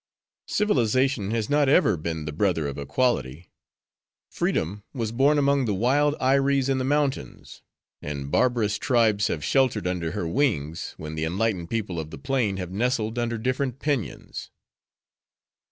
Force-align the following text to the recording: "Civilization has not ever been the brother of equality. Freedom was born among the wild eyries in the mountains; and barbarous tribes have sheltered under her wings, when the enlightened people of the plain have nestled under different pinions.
"Civilization 0.47 1.29
has 1.29 1.47
not 1.47 1.69
ever 1.69 1.95
been 1.95 2.25
the 2.25 2.31
brother 2.31 2.65
of 2.67 2.79
equality. 2.79 3.51
Freedom 4.31 4.81
was 4.95 5.11
born 5.11 5.37
among 5.37 5.65
the 5.65 5.75
wild 5.75 6.15
eyries 6.19 6.69
in 6.69 6.79
the 6.79 6.83
mountains; 6.83 7.61
and 8.01 8.31
barbarous 8.31 8.79
tribes 8.79 9.27
have 9.27 9.45
sheltered 9.45 9.85
under 9.85 10.13
her 10.13 10.27
wings, 10.27 10.95
when 10.97 11.13
the 11.13 11.23
enlightened 11.25 11.69
people 11.69 11.99
of 11.99 12.09
the 12.09 12.17
plain 12.17 12.57
have 12.57 12.71
nestled 12.71 13.19
under 13.19 13.37
different 13.37 13.77
pinions. 13.77 14.49